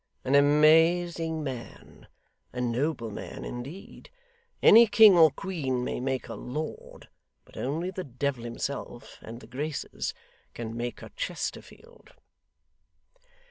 [0.23, 2.07] An amazing man!
[2.51, 4.09] a nobleman indeed!
[4.63, 7.07] any King or Queen may make a Lord,
[7.45, 10.15] but only the Devil himself and the Graces
[10.55, 12.13] can make a Chesterfield.